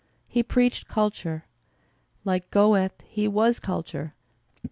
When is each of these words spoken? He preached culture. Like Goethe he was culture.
He 0.27 0.41
preached 0.41 0.87
culture. 0.87 1.45
Like 2.23 2.49
Goethe 2.49 2.99
he 3.05 3.27
was 3.27 3.59
culture. 3.59 4.15